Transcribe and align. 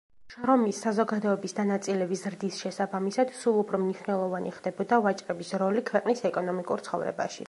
შრომის 0.33 0.77
საზოგადოების 0.85 1.53
დანაწილების 1.59 2.23
ზრდის 2.27 2.57
შესაბამისად, 2.63 3.35
სულ 3.41 3.59
უფრო 3.65 3.81
მნიშვნელოვანი 3.83 4.55
ხდებოდა 4.59 4.99
ვაჭრების 5.09 5.53
როლი 5.65 5.85
ქვეყნის 5.91 6.27
ეკონომიკურ 6.31 6.87
ცხოვრებაში. 6.89 7.39